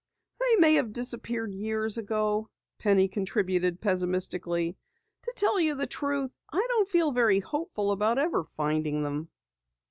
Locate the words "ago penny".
1.99-3.07